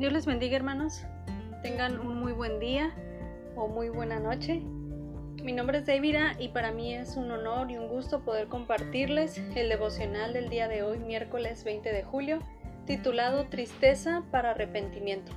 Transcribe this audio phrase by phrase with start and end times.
[0.00, 1.02] Dios les bendiga hermanos,
[1.62, 2.90] tengan un muy buen día
[3.54, 4.62] o muy buena noche.
[5.44, 9.36] Mi nombre es Davira y para mí es un honor y un gusto poder compartirles
[9.54, 12.38] el devocional del día de hoy, miércoles 20 de julio,
[12.86, 15.32] titulado Tristeza para arrepentimiento.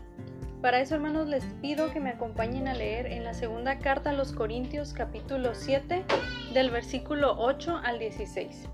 [0.61, 4.13] Para eso hermanos les pido que me acompañen a leer en la segunda carta a
[4.13, 6.05] los Corintios capítulo 7
[6.53, 8.69] del versículo 8 al 16.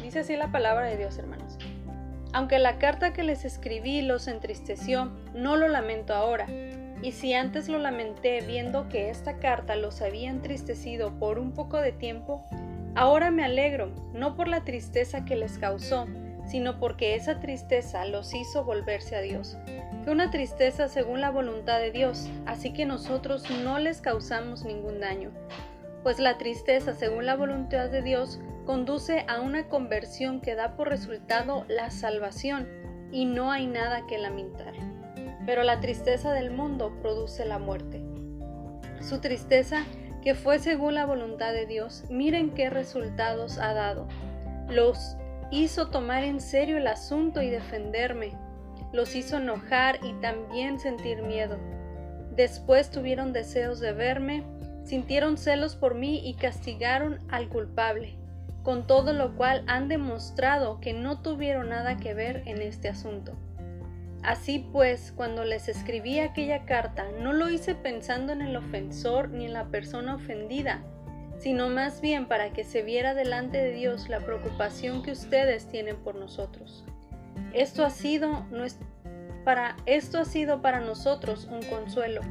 [0.00, 1.58] Dice así la palabra de Dios hermanos.
[2.34, 6.48] Aunque la carta que les escribí los entristeció, no lo lamento ahora.
[7.00, 11.76] Y si antes lo lamenté viendo que esta carta los había entristecido por un poco
[11.78, 12.44] de tiempo,
[12.96, 16.08] ahora me alegro, no por la tristeza que les causó,
[16.44, 19.56] sino porque esa tristeza los hizo volverse a Dios.
[20.02, 24.98] Fue una tristeza según la voluntad de Dios, así que nosotros no les causamos ningún
[24.98, 25.30] daño.
[26.02, 30.88] Pues la tristeza según la voluntad de Dios conduce a una conversión que da por
[30.88, 32.68] resultado la salvación
[33.12, 34.74] y no hay nada que lamentar.
[35.46, 38.02] Pero la tristeza del mundo produce la muerte.
[39.00, 39.84] Su tristeza,
[40.22, 44.08] que fue según la voluntad de Dios, miren qué resultados ha dado.
[44.68, 45.16] Los
[45.50, 48.32] hizo tomar en serio el asunto y defenderme.
[48.92, 51.58] Los hizo enojar y también sentir miedo.
[52.34, 54.42] Después tuvieron deseos de verme,
[54.84, 58.16] sintieron celos por mí y castigaron al culpable
[58.64, 63.36] con todo lo cual han demostrado que no tuvieron nada que ver en este asunto.
[64.22, 69.44] Así pues, cuando les escribí aquella carta, no lo hice pensando en el ofensor ni
[69.44, 70.82] en la persona ofendida,
[71.38, 75.96] sino más bien para que se viera delante de Dios la preocupación que ustedes tienen
[75.96, 76.86] por nosotros.
[77.52, 78.46] Esto ha sido
[79.44, 82.22] para esto ha sido para nosotros un consuelo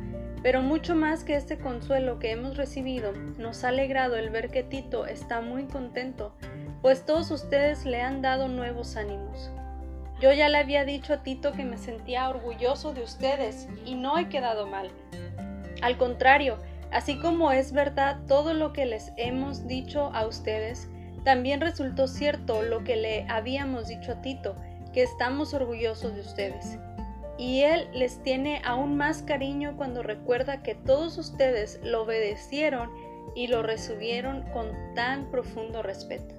[0.44, 4.61] pero mucho más que este consuelo que hemos recibido, nos ha alegrado el ver que
[4.61, 6.35] Tito está muy contento,
[6.81, 9.50] pues todos ustedes le han dado nuevos ánimos.
[10.19, 14.19] Yo ya le había dicho a Tito que me sentía orgulloso de ustedes y no
[14.19, 14.91] he quedado mal.
[15.81, 16.57] Al contrario,
[16.91, 20.89] así como es verdad todo lo que les hemos dicho a ustedes,
[21.23, 24.57] también resultó cierto lo que le habíamos dicho a Tito,
[24.94, 26.78] que estamos orgullosos de ustedes
[27.38, 32.91] y Él les tiene aún más cariño cuando recuerda que todos ustedes lo obedecieron
[33.35, 36.35] y lo recibieron con tan profundo respeto.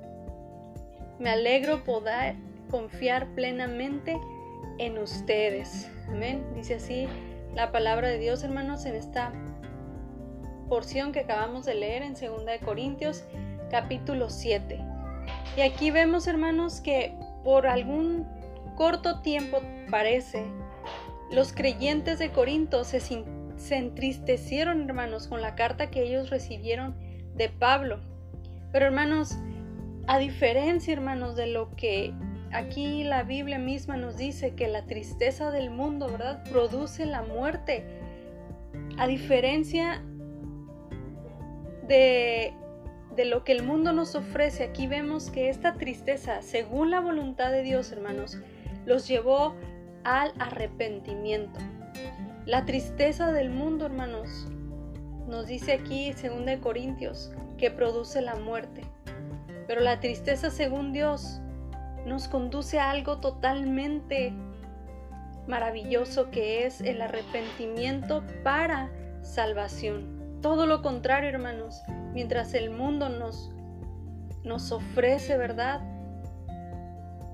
[1.19, 2.37] Me alegro poder
[2.71, 4.19] confiar plenamente
[4.79, 5.91] en ustedes.
[6.09, 6.45] Amén.
[6.55, 7.09] Dice así
[7.55, 9.33] la palabra de Dios, hermanos, en esta
[10.69, 12.23] porción que acabamos de leer en 2
[12.65, 13.25] Corintios
[13.71, 14.81] capítulo 7.
[15.57, 18.27] Y aquí vemos, hermanos, que por algún
[18.77, 20.45] corto tiempo parece
[21.35, 23.25] los creyentes de Corinto se,
[23.71, 26.95] entristecieron, hermanos, con la carta que ellos recibieron
[27.35, 28.01] de Pablo.
[28.73, 29.37] Pero, hermanos,
[30.07, 32.15] a diferencia, hermanos, de lo que
[32.53, 37.85] aquí la Biblia misma nos dice, que la tristeza del mundo, ¿verdad?, produce la muerte.
[38.97, 40.03] A diferencia
[41.89, 42.55] de,
[43.17, 47.51] de lo que el mundo nos ofrece, aquí vemos que esta tristeza, según la voluntad
[47.51, 48.39] de Dios, hermanos,
[48.87, 49.55] los llevó
[50.05, 51.59] al arrepentimiento.
[52.47, 54.47] La tristeza del mundo, hermanos,
[55.27, 58.83] nos dice aquí 2 Corintios, que produce la muerte.
[59.67, 61.41] Pero la tristeza según Dios
[62.07, 64.35] nos conduce a algo totalmente
[65.47, 68.91] maravilloso que es el arrepentimiento para
[69.23, 70.39] salvación.
[70.43, 71.83] Todo lo contrario, hermanos,
[72.13, 73.51] mientras el mundo nos,
[74.43, 75.81] nos ofrece, ¿verdad?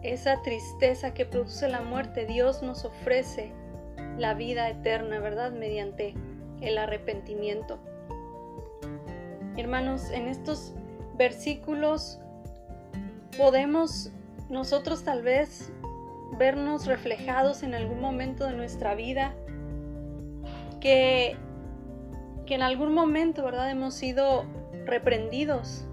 [0.02, 3.52] Esa tristeza que produce la muerte, Dios nos ofrece
[4.16, 5.52] la vida eterna, ¿verdad?
[5.52, 6.14] Mediante
[6.60, 7.78] el arrepentimiento.
[9.56, 10.74] Hermanos, en estos
[11.16, 12.18] versículos
[13.36, 14.10] podemos
[14.48, 15.72] nosotros tal vez
[16.38, 19.34] vernos reflejados en algún momento de nuestra vida
[20.80, 21.36] que,
[22.46, 23.70] que en algún momento, ¿verdad?
[23.70, 24.44] Hemos sido
[24.86, 25.84] reprendidos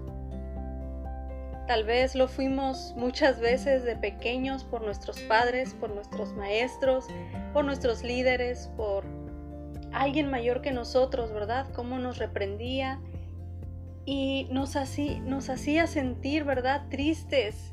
[1.68, 7.04] Tal vez lo fuimos muchas veces de pequeños por nuestros padres, por nuestros maestros,
[7.52, 9.04] por nuestros líderes, por
[9.92, 11.68] alguien mayor que nosotros, ¿verdad?
[11.74, 13.00] Cómo nos reprendía
[14.06, 16.86] y nos, hacía, nos hacía sentir, ¿verdad?
[16.88, 17.70] Tristes,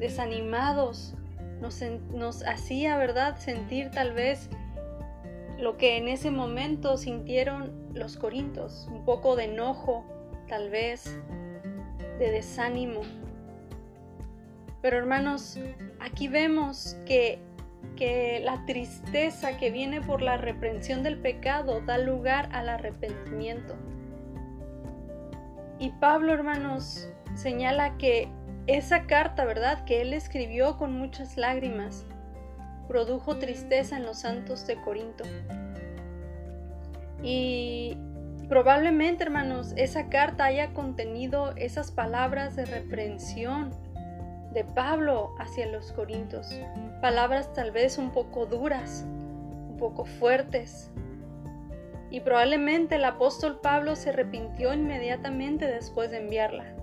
[0.00, 1.14] desanimados,
[1.60, 1.80] nos,
[2.12, 3.38] nos hacía, ¿verdad?
[3.38, 4.50] Sentir tal vez
[5.60, 10.04] lo que en ese momento sintieron los corintos, un poco de enojo,
[10.48, 11.16] tal vez,
[12.18, 13.02] de desánimo.
[14.80, 15.58] Pero hermanos,
[16.00, 17.40] aquí vemos que,
[17.96, 23.74] que la tristeza que viene por la reprensión del pecado da lugar al arrepentimiento.
[25.80, 28.28] Y Pablo, hermanos, señala que
[28.66, 29.84] esa carta, ¿verdad?
[29.84, 32.04] Que él escribió con muchas lágrimas,
[32.86, 35.24] produjo tristeza en los santos de Corinto.
[37.22, 37.96] Y
[38.48, 43.70] probablemente, hermanos, esa carta haya contenido esas palabras de reprensión
[44.58, 46.58] de Pablo hacia los corintios,
[47.00, 50.90] palabras tal vez un poco duras, un poco fuertes.
[52.10, 56.74] Y probablemente el apóstol Pablo se arrepintió inmediatamente después de enviarla,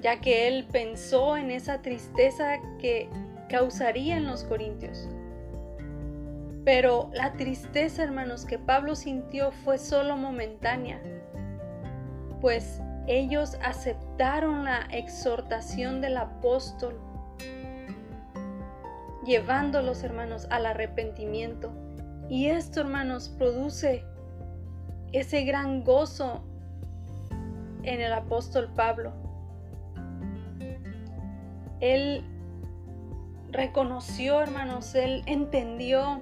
[0.00, 3.10] ya que él pensó en esa tristeza que
[3.50, 5.10] causaría en los corintios.
[6.64, 11.02] Pero la tristeza, hermanos, que Pablo sintió fue solo momentánea,
[12.40, 16.94] pues ellos aceptaron la exhortación del apóstol,
[19.24, 21.72] llevándolos, hermanos, al arrepentimiento.
[22.28, 24.04] Y esto, hermanos, produce
[25.12, 26.42] ese gran gozo
[27.82, 29.14] en el apóstol Pablo.
[31.80, 32.22] Él
[33.50, 36.20] reconoció, hermanos, él entendió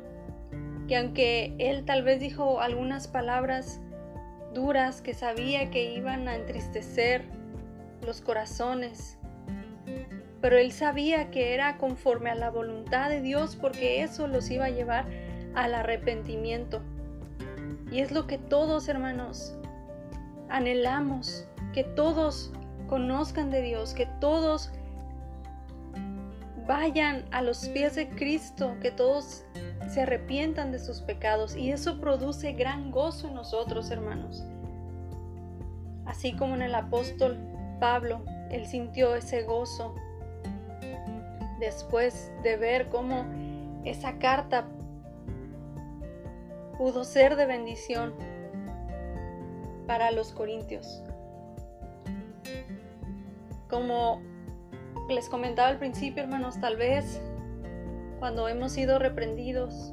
[0.87, 3.81] que aunque él tal vez dijo algunas palabras
[5.03, 7.27] que sabía que iban a entristecer
[8.01, 9.19] los corazones,
[10.41, 14.65] pero él sabía que era conforme a la voluntad de Dios porque eso los iba
[14.65, 15.05] a llevar
[15.55, 16.81] al arrepentimiento.
[17.93, 19.55] Y es lo que todos, hermanos,
[20.49, 22.51] anhelamos, que todos
[22.89, 24.71] conozcan de Dios, que todos
[26.67, 29.45] vayan a los pies de Cristo, que todos
[29.89, 34.45] se arrepientan de sus pecados y eso produce gran gozo en nosotros, hermanos.
[36.05, 37.37] Así como en el apóstol
[37.81, 39.95] Pablo, él sintió ese gozo
[41.59, 43.25] después de ver cómo
[43.85, 44.67] esa carta
[46.79, 48.15] pudo ser de bendición
[49.87, 51.03] para los corintios.
[53.69, 54.21] Como
[55.09, 57.21] les comentaba al principio, hermanos, tal vez
[58.19, 59.93] cuando hemos sido reprendidos,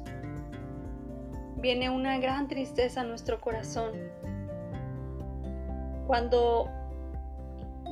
[1.56, 3.92] viene una gran tristeza a nuestro corazón.
[6.06, 6.70] Cuando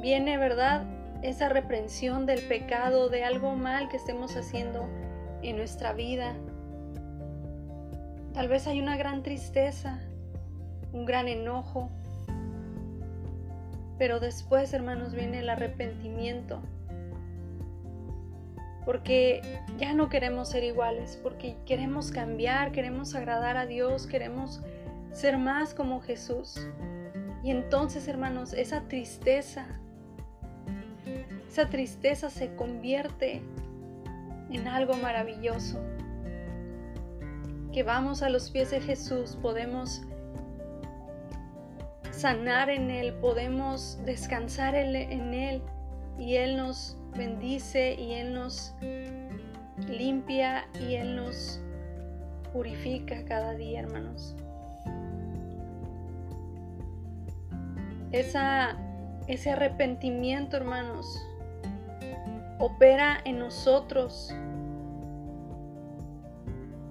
[0.00, 0.84] viene, ¿verdad?
[1.22, 4.88] Esa reprensión del pecado, de algo mal que estemos haciendo
[5.42, 6.34] en nuestra vida.
[8.34, 10.00] Tal vez hay una gran tristeza,
[10.92, 11.90] un gran enojo.
[13.98, 16.62] Pero después, hermanos, viene el arrepentimiento
[18.84, 19.42] porque
[19.78, 24.60] ya no queremos ser iguales, porque queremos cambiar, queremos agradar a Dios, queremos
[25.12, 26.68] ser más como Jesús.
[27.44, 29.66] Y entonces, hermanos, esa tristeza,
[31.48, 33.42] esa tristeza se convierte
[34.50, 35.80] en algo maravilloso.
[37.72, 40.02] Que vamos a los pies de Jesús, podemos
[42.10, 45.62] sanar en Él, podemos descansar en Él
[46.18, 48.74] y Él nos bendice y Él nos
[49.88, 51.60] limpia y Él nos
[52.52, 54.36] purifica cada día, hermanos.
[58.12, 58.76] Esa,
[59.26, 61.06] ese arrepentimiento, hermanos,
[62.58, 64.34] opera en nosotros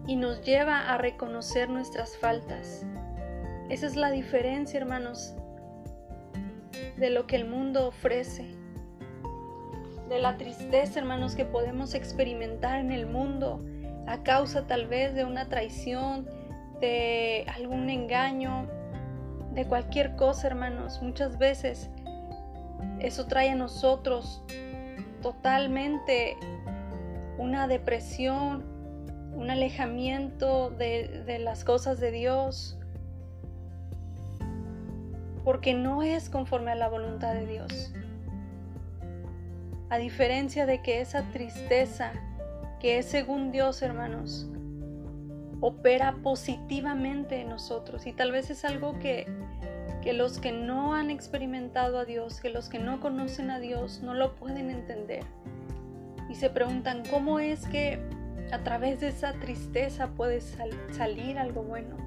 [0.08, 2.86] y nos lleva a reconocer nuestras faltas.
[3.70, 5.36] Esa es la diferencia, hermanos,
[6.98, 8.61] de lo que el mundo ofrece
[10.12, 13.64] de la tristeza, hermanos, que podemos experimentar en el mundo
[14.08, 16.28] a causa tal vez de una traición,
[16.82, 18.68] de algún engaño,
[19.54, 21.02] de cualquier cosa, hermanos.
[21.02, 21.90] Muchas veces
[23.00, 24.44] eso trae a nosotros
[25.22, 26.36] totalmente
[27.38, 28.66] una depresión,
[29.34, 32.78] un alejamiento de, de las cosas de Dios,
[35.46, 37.94] porque no es conforme a la voluntad de Dios.
[39.92, 42.14] A diferencia de que esa tristeza,
[42.80, 44.50] que es según Dios, hermanos,
[45.60, 48.08] opera positivamente en nosotros.
[48.08, 49.28] Y tal vez es algo que,
[50.02, 54.00] que los que no han experimentado a Dios, que los que no conocen a Dios,
[54.02, 55.26] no lo pueden entender.
[56.30, 58.00] Y se preguntan, ¿cómo es que
[58.54, 61.98] a través de esa tristeza puede salir algo bueno?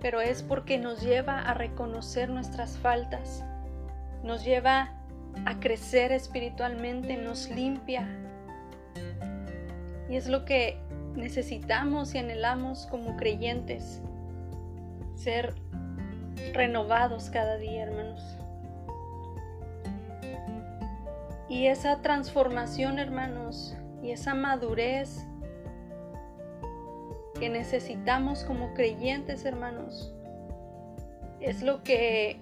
[0.00, 3.44] Pero es porque nos lleva a reconocer nuestras faltas,
[4.24, 4.96] nos lleva
[5.46, 8.08] a crecer espiritualmente, nos limpia.
[10.08, 10.78] Y es lo que
[11.14, 14.00] necesitamos y anhelamos como creyentes,
[15.14, 15.54] ser
[16.52, 18.22] renovados cada día, hermanos.
[21.48, 25.26] Y esa transformación, hermanos, y esa madurez
[27.38, 30.14] que necesitamos como creyentes, hermanos,
[31.40, 32.40] es lo que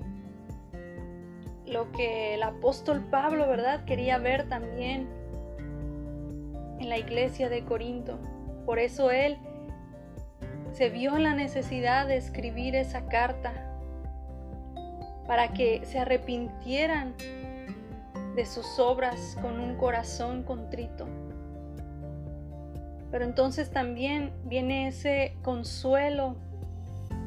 [1.69, 3.85] lo que el apóstol Pablo, ¿verdad?
[3.85, 5.09] Quería ver también.
[6.79, 8.19] en la iglesia de Corinto.
[8.65, 9.37] Por eso él
[10.73, 13.53] se vio la necesidad de escribir esa carta
[15.27, 17.15] para que se arrepintieran
[18.37, 21.09] de sus obras con un corazón contrito.
[23.11, 26.37] Pero entonces también viene ese consuelo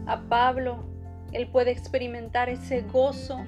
[0.07, 0.85] a Pablo.
[1.33, 3.43] Él puede experimentar ese gozo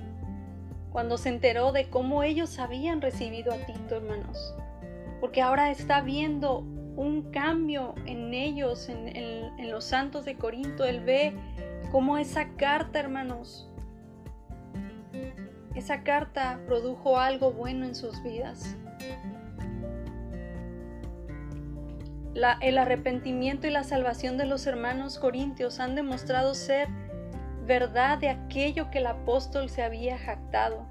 [0.93, 4.55] cuando se enteró de cómo ellos habían recibido a Tito, hermanos.
[5.19, 6.59] Porque ahora está viendo
[6.95, 10.85] un cambio en ellos, en, los santos de Corinto.
[10.85, 11.33] Él ve
[11.91, 13.67] cómo esa carta, hermanos,
[15.73, 18.77] esa carta produjo algo bueno en sus vidas.
[22.61, 26.87] el arrepentimiento y la salvación de los hermanos corintios han demostrado ser
[27.65, 30.85] verdad de aquello que el apóstol se había jactado.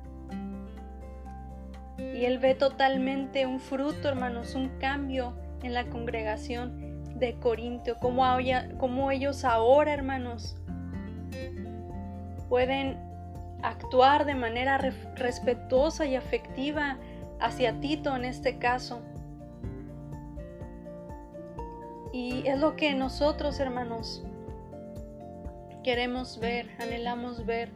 [1.99, 8.25] Y él ve totalmente un fruto, hermanos, un cambio en la congregación de Corintio, como,
[8.79, 10.57] como ellos ahora, hermanos,
[12.49, 12.99] pueden
[13.63, 14.79] actuar de manera
[15.15, 16.99] respetuosa y afectiva
[17.41, 19.03] hacia Tito en este caso.
[22.13, 24.25] Y es lo que nosotros, hermanos,
[25.83, 27.71] queremos ver, anhelamos ver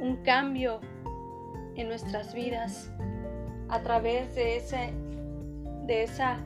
[0.00, 0.80] un cambio
[1.76, 2.90] en nuestras vidas
[3.68, 4.92] a través de, ese,
[5.86, 6.38] de esa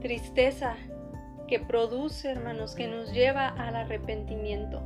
[0.00, 0.76] tristeza
[1.46, 4.82] que produce, hermanos, que nos lleva al arrepentimiento.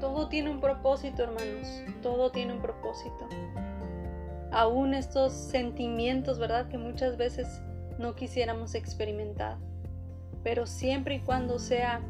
[0.00, 3.28] Todo tiene un propósito, hermanos, todo tiene un propósito.
[4.52, 6.68] Aún estos sentimientos, ¿verdad?
[6.68, 7.60] Que muchas veces
[7.98, 9.56] no quisiéramos experimentar,
[10.42, 12.00] pero siempre y cuando sea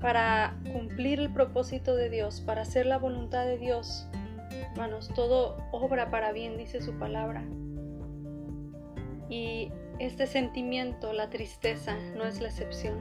[0.00, 4.06] para cumplir el propósito de Dios, para hacer la voluntad de Dios,
[4.72, 7.44] hermanos, todo obra para bien, dice su palabra.
[9.28, 12.98] Y este sentimiento, la tristeza, no es la excepción.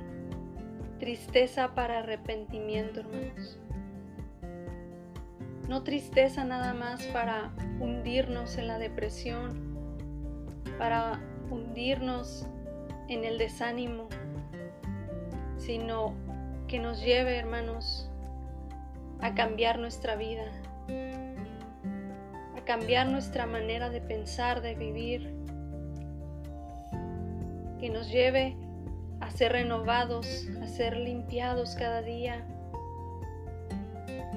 [1.00, 3.58] Tristeza para arrepentimiento, hermanos.
[5.70, 9.77] No tristeza nada más para hundirnos en la depresión,
[10.77, 12.48] para hundirnos
[13.08, 14.10] en el desánimo,
[15.58, 16.13] sino
[16.70, 18.08] que nos lleve, hermanos,
[19.22, 20.46] a cambiar nuestra vida,
[22.56, 25.34] a cambiar nuestra manera de pensar, de vivir,
[27.80, 28.56] que nos lleve
[29.20, 32.46] a ser renovados, a ser limpiados cada día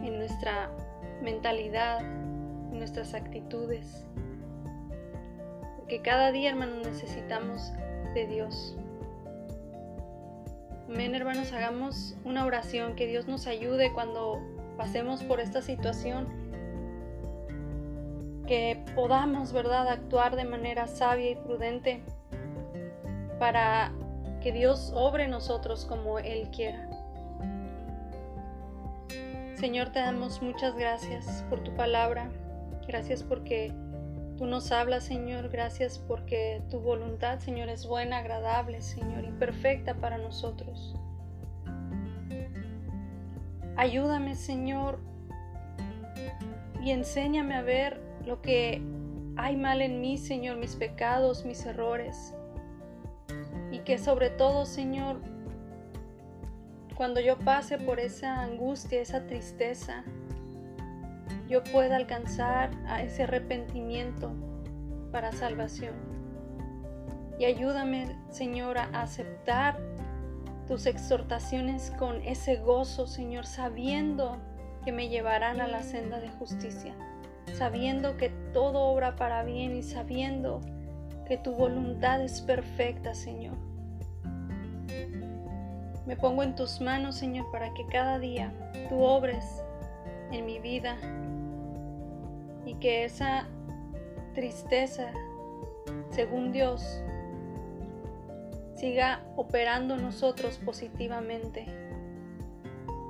[0.02, 0.70] en nuestra
[1.20, 4.06] mentalidad, en nuestras actitudes.
[5.76, 7.72] Porque cada día, hermanos, necesitamos
[8.14, 8.74] de Dios.
[10.94, 14.42] Amén, hermanos, hagamos una oración, que Dios nos ayude cuando
[14.76, 16.28] pasemos por esta situación,
[18.46, 22.02] que podamos, ¿verdad?, actuar de manera sabia y prudente
[23.38, 23.90] para
[24.42, 26.86] que Dios obre nosotros como Él quiera.
[29.54, 32.28] Señor, te damos muchas gracias por tu palabra.
[32.86, 33.72] Gracias porque
[34.42, 35.50] tú nos hablas, Señor.
[35.50, 40.96] Gracias porque tu voluntad, Señor, es buena, agradable, Señor, y perfecta para nosotros.
[43.76, 44.98] Ayúdame, Señor,
[46.82, 48.82] y enséñame a ver lo que
[49.36, 52.34] hay mal en mí, Señor, mis pecados, mis errores
[53.70, 55.20] y que sobre todo, Señor,
[56.96, 60.02] cuando yo pase por esa angustia, esa tristeza,
[61.48, 64.32] yo pueda alcanzar a ese arrepentimiento
[65.10, 65.94] para salvación.
[67.38, 69.78] Y ayúdame, Señor, a aceptar
[70.66, 74.38] tus exhortaciones con ese gozo, Señor, sabiendo
[74.84, 76.94] que me llevarán a la senda de justicia,
[77.54, 80.60] sabiendo que todo obra para bien y sabiendo
[81.26, 83.56] que tu voluntad es perfecta, Señor.
[86.06, 88.52] Me pongo en tus manos, Señor, para que cada día
[88.88, 89.61] tú obres
[90.32, 90.96] en mi vida
[92.66, 93.46] y que esa
[94.34, 95.12] tristeza,
[96.10, 96.82] según Dios,
[98.74, 101.66] siga operando nosotros positivamente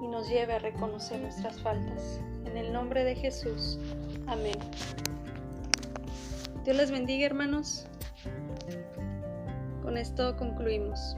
[0.02, 2.20] y nos lleve a reconocer nuestras faltas.
[2.44, 3.78] En el nombre de Jesús.
[4.26, 4.58] Amén.
[6.64, 7.86] Dios les bendiga, hermanos.
[9.82, 11.16] Con esto concluimos.